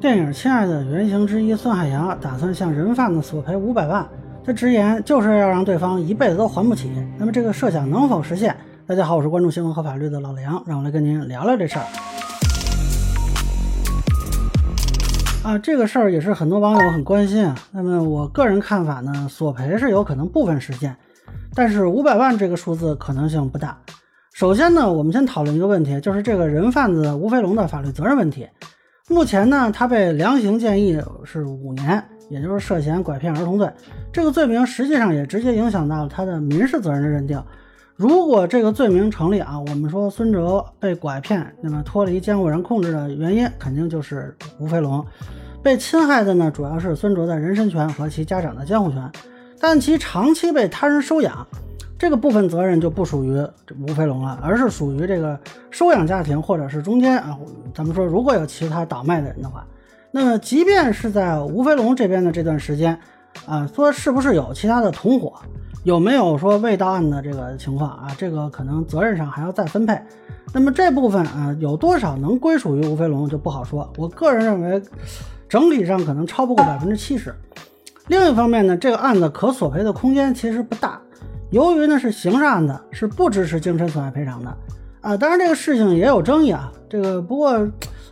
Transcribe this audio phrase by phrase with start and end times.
[0.00, 4.08] 电影《亲爱的》原型之一孙海洋打算向人贩子索赔五百万，
[4.42, 6.90] 他直言就是要让对方一辈子都还不起。
[7.18, 8.56] 那么这个设想能否实现？
[8.86, 11.84] 大家好，我是关注新闻和法律的老梁，让我来跟您聊聊这事儿。
[15.44, 17.54] 啊，这个事儿也是很多网友很关心啊。
[17.70, 20.96] 那么我个人看法呢，索赔是有可能部分实现，
[21.54, 23.76] 但是五百万这个数字可能性不大。
[24.32, 28.48] 首先呢，我们先讨论一个问题，就是这个人贩子吴飞龙的法律责任问题。
[29.08, 33.68] 目前呢，他被量刑建议是五年，也就是涉嫌拐骗儿童罪。
[34.12, 37.42] 这个罪名实际上也直接影响到了他的民事责任的认定。
[37.96, 45.04] 如果这个罪名成立啊，我们说孙哲被拐骗，那么脱离监护人控制的原因肯定就是吴飞龙。
[45.62, 49.10] 被侵害的呢，主要是孙哲的人身权和其家长的监护权，
[49.60, 51.46] 但其长期被他人收养。
[52.00, 53.36] 这个部分责任就不属于
[53.78, 55.38] 吴飞龙了，而是属于这个
[55.70, 57.38] 收养家庭或者是中间啊。
[57.74, 59.66] 咱们说，如果有其他倒卖的人的话，
[60.10, 62.98] 那么即便是在吴飞龙这边的这段时间
[63.44, 65.34] 啊，说是不是有其他的同伙，
[65.84, 68.08] 有没有说未到案的这个情况啊？
[68.16, 70.00] 这个可能责任上还要再分配。
[70.54, 73.92] 那么这部分啊，有多少能归属于吴飞龙就不好说。
[73.98, 74.82] 我个人认为，
[75.50, 77.34] 整体上可能超不过百分之七十。
[78.06, 80.98] 另一方面呢，这个案子可索赔的空间其实不大。
[81.50, 84.56] 由于呢是刑事案子，是不支持精神损害赔偿的
[85.00, 85.16] 啊。
[85.16, 86.72] 当然这个事情也有争议啊。
[86.88, 87.52] 这个不过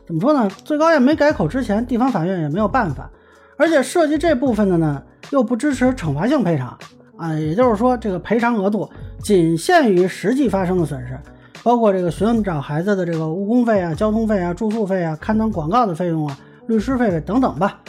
[0.06, 0.48] 怎么说呢？
[0.64, 3.10] 最高院没改口之前，地方法院也没有办法。
[3.56, 6.78] 而且涉及这部分的呢，又不支持惩罚性赔偿
[7.16, 7.34] 啊。
[7.34, 8.88] 也就是说，这个赔偿额度
[9.20, 11.18] 仅限于实际发生的损失，
[11.62, 17.80] 包括这个寻找孩子的这个误工费啊、交通费啊、住宿费啊、刊登广告的费用啊、律师费等等吧。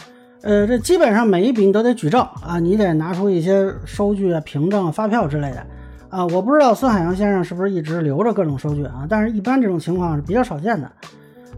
[0.41, 5.65] 呃，这基本上每一笔你都得举证啊，你得拿出一些收据啊、凭证、发票之类的
[6.09, 6.25] 啊。
[6.27, 10.89] 我不知道孙海洋先生是不是一直留着各种收据啊，但是一般这种情况是比较少见的。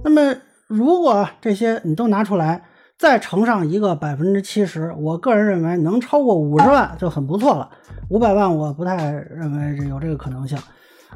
[0.04, 2.64] 那么，如果这些你都拿出来，
[2.98, 7.70] 再乘上一个百分之七十，我个人认为能超过五十万就很不错了。
[8.10, 10.58] 五百万我不太认为有这个可能性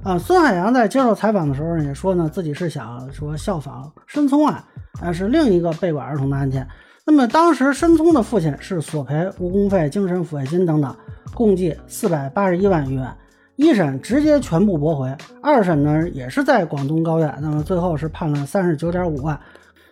[0.04, 0.20] 啊。
[0.20, 4.64] 孙海洋在接受采访的时候也说呢，自己是想说效仿申聪案，
[5.02, 6.68] 啊，是另一个被拐儿童的案件。
[7.08, 10.94] 那么当时申聪的父亲是索赔误工费、精神抚慰金等等，
[11.36, 13.16] 共计四百八十一万余元。
[13.58, 19.40] 一审直接全部驳回，二审呢也是在广东高院，那么最后是判了三十九点五万。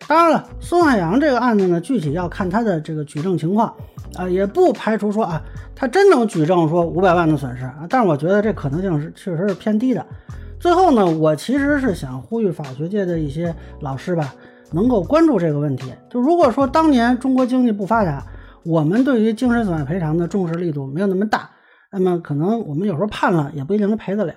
[0.08, 3.72] 当然了，孙海洋这个案子呢，具体要看他的这个举证情况
[4.16, 5.40] 啊，也不排除说啊，
[5.76, 10.04] 他真能举证说五百万的损失啊，但是我觉得这可能性是确实是偏低的。
[10.60, 14.34] 最后呢，我其实是想呼吁法学界的一些老师吧。
[14.74, 18.26] 能够关注这个问题，就如果说当年中国经济不发达，
[18.66, 21.52] 我们对于精神损害赔偿的重视力度没有那么大，
[21.92, 24.34] 那么可能我们有时候判了也不一定能赔得了。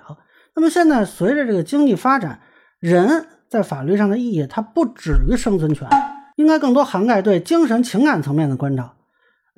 [0.55, 2.39] 那么现在随着这个经济发展，
[2.79, 5.87] 人在法律上的意义它不止于生存权，
[6.35, 8.93] 应该更多涵盖对精神情感层面的关照。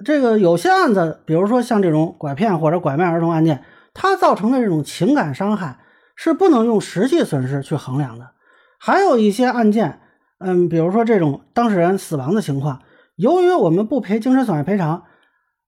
[0.05, 3.63] 这个有些案子，比如说像这种拐骗或者拐卖儿童案件，
[3.93, 5.79] 它造成的这种情感伤害
[6.15, 8.31] 是不能用实际损失去衡量的。
[8.77, 9.99] 还有一些案件。
[10.39, 12.81] 嗯，比如说这种当事人死亡的情况，
[13.15, 15.03] 由于我们不赔精神损害赔偿，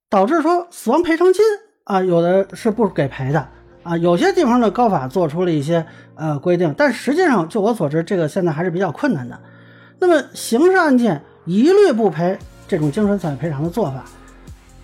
[0.10, 1.44] 导致说死亡赔偿金
[1.84, 3.48] 啊，有的是不给赔的
[3.84, 3.98] 啊。
[3.98, 9.38] 有些地方的高法做出了一些呃规定，但实际上就我所知，这个现在还是比较困难的。
[10.00, 14.06] 那么刑事案件一律不赔这种精神损害赔偿的做法，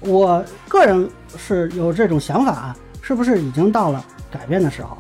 [0.02, 4.98] 我个人是有这种想法啊，是不是已经到了改变的时候？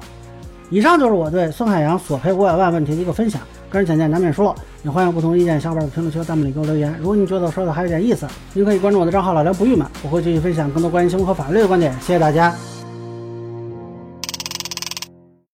[0.70, 3.42] 以上就是我对孙海洋索赔五百万问题的一个分享。
[3.70, 6.96] 个人浅见难免疏漏，也欢迎不同意见小伙伴在评论区弹幕里给我留言。
[7.00, 11.92] 如果你觉得我说的还有点意思，您可以关注我的账号老梁不郁闷，我会继续分享更多关于新闻和法律的观点。
[12.00, 12.77] 谢谢大家。